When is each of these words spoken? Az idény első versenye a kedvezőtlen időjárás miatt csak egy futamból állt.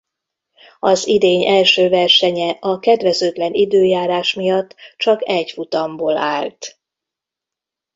Az 0.79 1.07
idény 1.07 1.45
első 1.47 1.89
versenye 1.89 2.57
a 2.59 2.79
kedvezőtlen 2.79 3.53
időjárás 3.53 4.33
miatt 4.33 4.75
csak 4.97 5.27
egy 5.29 5.51
futamból 5.51 6.17
állt. 6.17 6.79